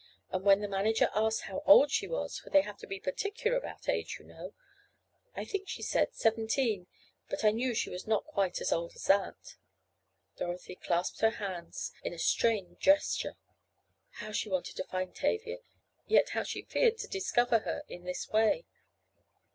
And 0.31 0.43
when 0.43 0.61
the 0.61 0.67
manager 0.67 1.11
asked 1.13 1.41
how 1.41 1.61
old 1.67 1.91
she 1.91 2.07
was 2.07 2.39
(for 2.39 2.49
they 2.49 2.61
have 2.61 2.79
to 2.79 2.87
be 2.87 2.99
particular 2.99 3.55
about 3.55 3.87
age 3.87 4.17
you 4.17 4.25
know) 4.25 4.55
I 5.35 5.45
think 5.45 5.69
she 5.69 5.83
said 5.83 6.15
seventeen, 6.15 6.87
but 7.29 7.43
I 7.43 7.51
knew 7.51 7.75
she 7.75 7.91
was 7.91 8.07
not 8.07 8.25
quite 8.25 8.59
as 8.61 8.71
old 8.71 8.93
as 8.95 9.03
that." 9.03 9.57
Dorothy 10.37 10.73
clasped 10.73 11.21
her 11.21 11.29
hands 11.37 11.91
in 12.01 12.13
a 12.13 12.17
strained 12.17 12.79
gesture. 12.79 13.35
How 14.13 14.31
she 14.31 14.49
wanted 14.49 14.77
to 14.77 14.83
find 14.85 15.13
Tavia, 15.13 15.59
yet 16.07 16.29
how 16.29 16.41
she 16.41 16.63
feared 16.63 16.97
to 16.97 17.07
discover 17.07 17.59
her 17.59 17.83
in 17.87 18.03
this 18.05 18.27
way! 18.27 18.65